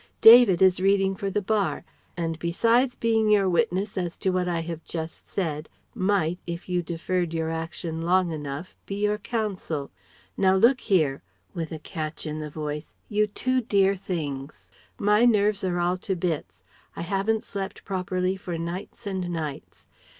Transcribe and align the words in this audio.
David 0.21 0.63
is 0.63 0.79
reading 0.81 1.13
for 1.15 1.29
the 1.29 1.43
Bar; 1.43 1.85
and 2.17 2.39
besides 2.39 2.95
being 2.95 3.29
your 3.29 3.47
witness 3.47 3.95
to 4.17 4.31
what 4.31 4.47
I 4.47 4.61
have 4.61 4.83
just 4.83 5.27
said, 5.27 5.69
might 5.93 6.39
if 6.47 6.67
you 6.67 6.81
deferred 6.81 7.35
your 7.35 7.51
action 7.51 8.01
long 8.01 8.31
enough 8.31 8.75
be 8.87 8.95
your 8.95 9.19
Counsel.... 9.19 9.91
Now 10.35 10.55
look 10.55 10.79
here," 10.81 11.21
(with 11.53 11.71
a 11.71 11.77
catch 11.77 12.25
in 12.25 12.39
the 12.39 12.49
voice) 12.49 12.95
"you 13.09 13.27
two 13.27 13.61
dear 13.61 13.95
things. 13.95 14.71
My 14.97 15.23
nerves 15.23 15.63
are 15.63 15.77
all 15.77 15.97
to 15.99 16.15
bits.... 16.15 16.63
I 16.95 17.01
haven't 17.03 17.43
slept 17.43 17.85
properly 17.85 18.35
for 18.35 18.57
nights 18.57 19.05
and 19.05 19.29
nights. 19.29 19.87